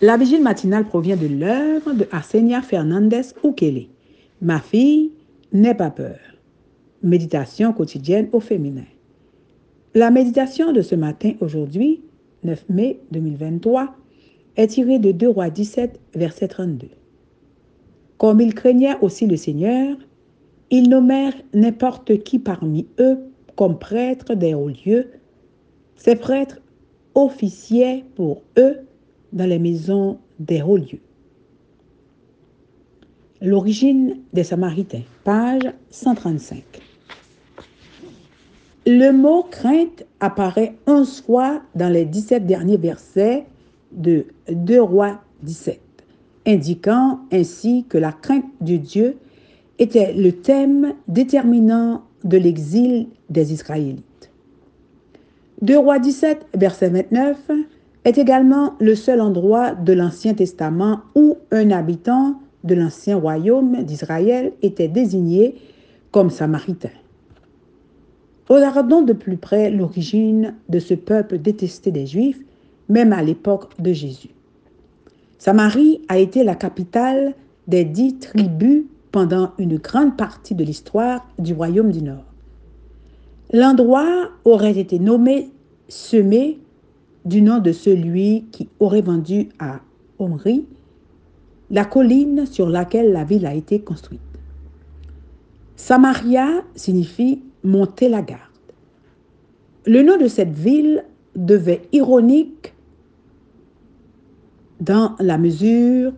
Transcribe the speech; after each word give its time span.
La 0.00 0.16
vigile 0.16 0.44
matinale 0.44 0.84
provient 0.84 1.16
de 1.16 1.26
l'œuvre 1.26 1.92
de 1.92 2.06
Arsenia 2.12 2.62
Fernandez 2.62 3.34
Ukele. 3.42 3.86
Ma 4.40 4.60
fille, 4.60 5.10
n'aie 5.52 5.74
pas 5.74 5.90
peur. 5.90 6.20
Méditation 7.02 7.72
quotidienne 7.72 8.28
au 8.30 8.38
féminin. 8.38 8.84
La 9.94 10.12
méditation 10.12 10.70
de 10.70 10.82
ce 10.82 10.94
matin, 10.94 11.32
aujourd'hui, 11.40 12.00
9 12.44 12.64
mai 12.68 13.00
2023, 13.10 13.96
est 14.56 14.68
tirée 14.68 15.00
de 15.00 15.10
2 15.10 15.30
Rois 15.30 15.50
17, 15.50 15.98
verset 16.14 16.46
32. 16.46 16.86
Comme 18.18 18.40
ils 18.40 18.54
craignaient 18.54 18.98
aussi 19.00 19.26
le 19.26 19.36
Seigneur, 19.36 19.96
ils 20.70 20.88
nommèrent 20.88 21.42
n'importe 21.54 22.22
qui 22.22 22.38
parmi 22.38 22.86
eux 23.00 23.18
comme 23.56 23.80
prêtre 23.80 24.34
des 24.36 24.54
hauts 24.54 24.68
lieux. 24.68 25.10
Ces 25.96 26.14
prêtres 26.14 26.60
officiaient 27.16 28.04
pour 28.14 28.42
eux 28.58 28.76
dans 29.32 29.46
les 29.46 29.58
maisons 29.58 30.18
des 30.38 30.62
hauts 30.62 30.76
lieux. 30.76 31.00
L'origine 33.40 34.18
des 34.32 34.44
Samaritains, 34.44 35.02
page 35.24 35.62
135. 35.90 36.62
Le 38.86 39.10
mot 39.12 39.42
crainte 39.42 40.04
apparaît 40.18 40.74
11 40.86 41.20
fois 41.22 41.62
dans 41.74 41.92
les 41.92 42.04
17 42.04 42.46
derniers 42.46 42.78
versets 42.78 43.44
de 43.92 44.26
2 44.50 44.80
Rois 44.80 45.20
17, 45.42 45.80
indiquant 46.46 47.20
ainsi 47.30 47.84
que 47.88 47.98
la 47.98 48.12
crainte 48.12 48.46
de 48.60 48.76
Dieu 48.76 49.18
était 49.78 50.12
le 50.12 50.32
thème 50.32 50.94
déterminant 51.06 52.02
de 52.24 52.38
l'exil 52.38 53.08
des 53.30 53.52
Israélites. 53.52 54.30
2 55.62 55.78
Rois 55.78 55.98
17, 55.98 56.46
verset 56.54 56.88
29, 56.88 57.50
est 58.04 58.18
également 58.18 58.74
le 58.80 58.94
seul 58.94 59.20
endroit 59.20 59.74
de 59.74 59.92
l'Ancien 59.92 60.34
Testament 60.34 61.00
où 61.14 61.36
un 61.50 61.70
habitant 61.70 62.40
de 62.64 62.74
l'ancien 62.74 63.16
royaume 63.16 63.82
d'Israël 63.82 64.52
était 64.62 64.88
désigné 64.88 65.56
comme 66.10 66.30
samaritain. 66.30 66.90
Regardons 68.48 69.02
de 69.02 69.12
plus 69.12 69.36
près 69.36 69.70
l'origine 69.70 70.54
de 70.68 70.78
ce 70.78 70.94
peuple 70.94 71.38
détesté 71.38 71.90
des 71.90 72.06
Juifs, 72.06 72.40
même 72.88 73.12
à 73.12 73.22
l'époque 73.22 73.78
de 73.78 73.92
Jésus. 73.92 74.30
Samarie 75.38 76.00
a 76.08 76.18
été 76.18 76.44
la 76.44 76.54
capitale 76.54 77.34
des 77.66 77.84
dix 77.84 78.18
tribus 78.18 78.84
pendant 79.12 79.52
une 79.58 79.76
grande 79.76 80.16
partie 80.16 80.54
de 80.54 80.64
l'histoire 80.64 81.26
du 81.38 81.52
royaume 81.52 81.90
du 81.90 82.02
Nord. 82.02 82.24
L'endroit 83.52 84.30
aurait 84.44 84.78
été 84.78 84.98
nommé 84.98 85.50
semé 85.88 86.58
du 87.28 87.42
nom 87.42 87.58
de 87.58 87.72
celui 87.72 88.46
qui 88.50 88.68
aurait 88.80 89.02
vendu 89.02 89.48
à 89.58 89.80
Omri 90.18 90.66
la 91.70 91.84
colline 91.84 92.46
sur 92.46 92.68
laquelle 92.68 93.12
la 93.12 93.24
ville 93.24 93.46
a 93.46 93.54
été 93.54 93.80
construite. 93.80 94.20
Samaria 95.76 96.62
signifie 96.74 97.42
monter 97.62 98.08
la 98.08 98.22
garde. 98.22 98.40
Le 99.86 100.02
nom 100.02 100.16
de 100.16 100.26
cette 100.26 100.52
ville 100.52 101.04
devait 101.36 101.82
ironique 101.92 102.72
dans 104.80 105.14
la 105.20 105.36
mesure 105.36 106.12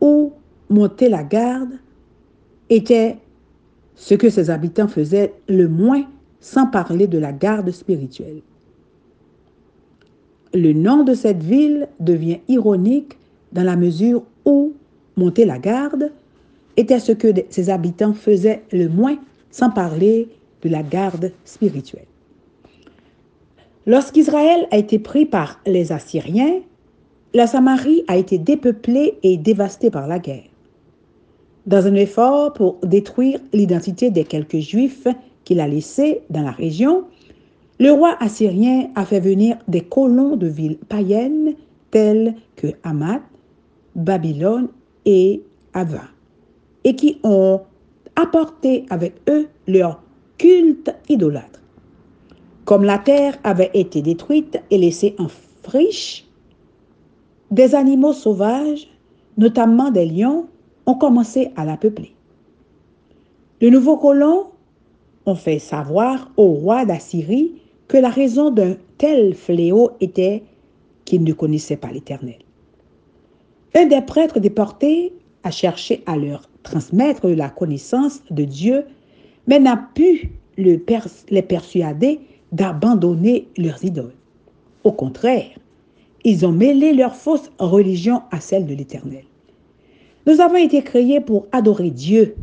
où 0.00 0.32
monter 0.70 1.08
la 1.08 1.22
garde 1.22 1.74
était 2.70 3.18
ce 3.94 4.14
que 4.14 4.30
ses 4.30 4.50
habitants 4.50 4.88
faisaient 4.88 5.34
le 5.48 5.68
moins 5.68 6.04
sans 6.40 6.66
parler 6.66 7.06
de 7.06 7.18
la 7.18 7.32
garde 7.32 7.70
spirituelle 7.70 8.40
le 10.54 10.72
nom 10.72 11.04
de 11.04 11.14
cette 11.14 11.42
ville 11.42 11.88
devient 12.00 12.38
ironique 12.48 13.16
dans 13.52 13.64
la 13.64 13.76
mesure 13.76 14.22
où 14.44 14.72
monter 15.16 15.44
la 15.44 15.58
garde 15.58 16.10
était 16.76 17.00
ce 17.00 17.12
que 17.12 17.28
ses 17.50 17.70
habitants 17.70 18.14
faisaient 18.14 18.62
le 18.72 18.88
moins, 18.88 19.18
sans 19.50 19.70
parler 19.70 20.28
de 20.62 20.68
la 20.68 20.82
garde 20.82 21.32
spirituelle. 21.44 22.06
Lorsqu'Israël 23.86 24.66
a 24.70 24.76
été 24.76 24.98
pris 24.98 25.26
par 25.26 25.60
les 25.66 25.92
Assyriens, 25.92 26.60
la 27.34 27.46
Samarie 27.46 28.04
a 28.06 28.16
été 28.16 28.38
dépeuplée 28.38 29.18
et 29.22 29.36
dévastée 29.36 29.90
par 29.90 30.06
la 30.06 30.18
guerre. 30.18 30.48
Dans 31.66 31.86
un 31.86 31.94
effort 31.94 32.52
pour 32.52 32.76
détruire 32.82 33.40
l'identité 33.52 34.10
des 34.10 34.24
quelques 34.24 34.58
Juifs 34.58 35.06
qu'il 35.44 35.60
a 35.60 35.68
laissés 35.68 36.20
dans 36.30 36.42
la 36.42 36.50
région, 36.50 37.04
le 37.78 37.92
roi 37.92 38.16
assyrien 38.20 38.90
a 38.96 39.04
fait 39.04 39.20
venir 39.20 39.56
des 39.68 39.82
colons 39.82 40.36
de 40.36 40.48
villes 40.48 40.78
païennes 40.88 41.54
telles 41.90 42.34
que 42.56 42.68
Hamath, 42.82 43.22
Babylone 43.94 44.68
et 45.04 45.42
Ava, 45.74 46.02
et 46.84 46.96
qui 46.96 47.20
ont 47.22 47.60
apporté 48.16 48.84
avec 48.90 49.14
eux 49.28 49.48
leur 49.66 50.02
culte 50.38 50.94
idolâtre. 51.08 51.60
Comme 52.64 52.84
la 52.84 52.98
terre 52.98 53.38
avait 53.44 53.70
été 53.74 54.02
détruite 54.02 54.60
et 54.70 54.78
laissée 54.78 55.14
en 55.18 55.28
friche, 55.62 56.26
des 57.50 57.74
animaux 57.74 58.12
sauvages, 58.12 58.88
notamment 59.38 59.90
des 59.90 60.04
lions, 60.04 60.46
ont 60.84 60.94
commencé 60.94 61.50
à 61.56 61.64
la 61.64 61.76
peupler. 61.76 62.12
De 63.60 63.68
nouveaux 63.68 63.96
colons 63.96 64.48
ont 65.26 65.34
fait 65.34 65.58
savoir 65.58 66.30
au 66.36 66.48
roi 66.48 66.84
d'Assyrie 66.84 67.52
que 67.88 67.96
la 67.96 68.10
raison 68.10 68.50
d'un 68.50 68.76
tel 68.98 69.34
fléau 69.34 69.90
était 70.00 70.42
qu'ils 71.04 71.24
ne 71.24 71.32
connaissaient 71.32 71.76
pas 71.76 71.90
l'Éternel. 71.90 72.38
Un 73.74 73.86
des 73.86 74.02
prêtres 74.02 74.40
déportés 74.40 75.12
a 75.42 75.50
cherché 75.50 76.02
à 76.06 76.16
leur 76.16 76.48
transmettre 76.62 77.28
la 77.28 77.48
connaissance 77.48 78.22
de 78.30 78.44
Dieu, 78.44 78.84
mais 79.46 79.58
n'a 79.58 79.88
pu 79.94 80.30
les 80.58 80.78
persuader 81.42 82.20
d'abandonner 82.52 83.48
leurs 83.56 83.82
idoles. 83.84 84.14
Au 84.84 84.92
contraire, 84.92 85.50
ils 86.24 86.44
ont 86.44 86.52
mêlé 86.52 86.92
leur 86.92 87.14
fausse 87.14 87.50
religion 87.58 88.22
à 88.30 88.40
celle 88.40 88.66
de 88.66 88.74
l'Éternel. 88.74 89.24
Nous 90.26 90.40
avons 90.40 90.56
été 90.56 90.82
créés 90.82 91.20
pour 91.20 91.46
adorer 91.52 91.90
Dieu 91.90 92.36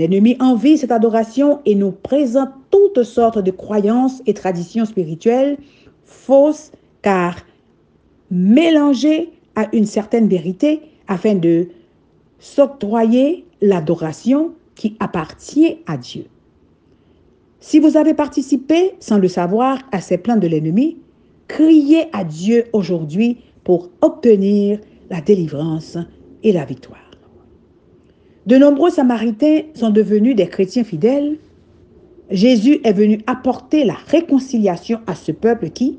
L'ennemi 0.00 0.34
envie 0.40 0.78
cette 0.78 0.92
adoration 0.92 1.60
et 1.66 1.74
nous 1.74 1.92
présente 1.92 2.48
toutes 2.70 3.02
sortes 3.02 3.38
de 3.38 3.50
croyances 3.50 4.22
et 4.24 4.32
traditions 4.32 4.86
spirituelles 4.86 5.58
fausses 6.04 6.72
car 7.02 7.36
mélangées 8.30 9.28
à 9.56 9.68
une 9.74 9.84
certaine 9.84 10.26
vérité 10.26 10.80
afin 11.06 11.34
de 11.34 11.68
s'octroyer 12.38 13.44
l'adoration 13.60 14.52
qui 14.74 14.96
appartient 15.00 15.76
à 15.86 15.98
Dieu. 15.98 16.24
Si 17.58 17.78
vous 17.78 17.98
avez 17.98 18.14
participé 18.14 18.94
sans 19.00 19.18
le 19.18 19.28
savoir 19.28 19.80
à 19.92 20.00
ces 20.00 20.16
plans 20.16 20.38
de 20.38 20.46
l'ennemi, 20.46 20.96
criez 21.46 22.04
à 22.14 22.24
Dieu 22.24 22.64
aujourd'hui 22.72 23.36
pour 23.64 23.90
obtenir 24.00 24.80
la 25.10 25.20
délivrance 25.20 25.98
et 26.42 26.52
la 26.52 26.64
victoire. 26.64 27.09
De 28.46 28.56
nombreux 28.56 28.90
Samaritains 28.90 29.62
sont 29.74 29.90
devenus 29.90 30.34
des 30.34 30.48
chrétiens 30.48 30.84
fidèles. 30.84 31.38
Jésus 32.30 32.80
est 32.84 32.92
venu 32.92 33.20
apporter 33.26 33.84
la 33.84 33.94
réconciliation 33.94 35.00
à 35.06 35.14
ce 35.14 35.32
peuple 35.32 35.70
qui, 35.70 35.98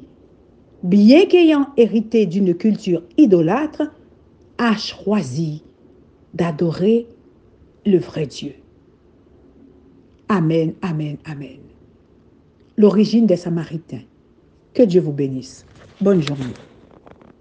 bien 0.84 1.26
qu'ayant 1.26 1.68
hérité 1.78 2.26
d'une 2.26 2.56
culture 2.56 3.04
idolâtre, 3.18 3.84
a 4.58 4.76
choisi 4.76 5.64
d'adorer 6.34 7.08
le 7.86 7.98
vrai 7.98 8.26
Dieu. 8.26 8.54
Amen, 10.30 10.74
amen, 10.82 11.18
amen. 11.26 11.60
L'origine 12.78 13.26
des 13.26 13.36
Samaritains. 13.36 14.04
Que 14.74 14.84
Dieu 14.84 15.02
vous 15.02 15.12
bénisse. 15.12 15.66
Bonne 16.00 16.22
journée. 16.22 16.46